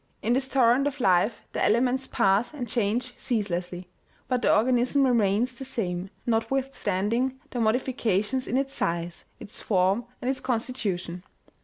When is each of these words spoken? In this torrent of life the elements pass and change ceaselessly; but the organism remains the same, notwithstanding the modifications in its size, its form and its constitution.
In 0.23 0.33
this 0.33 0.47
torrent 0.47 0.87
of 0.87 0.99
life 0.99 1.43
the 1.53 1.63
elements 1.63 2.07
pass 2.07 2.55
and 2.55 2.67
change 2.67 3.13
ceaselessly; 3.19 3.87
but 4.27 4.41
the 4.41 4.51
organism 4.51 5.05
remains 5.05 5.53
the 5.53 5.63
same, 5.63 6.09
notwithstanding 6.25 7.39
the 7.51 7.59
modifications 7.59 8.47
in 8.47 8.57
its 8.57 8.73
size, 8.73 9.25
its 9.39 9.61
form 9.61 10.05
and 10.19 10.27
its 10.27 10.39
constitution. 10.39 11.21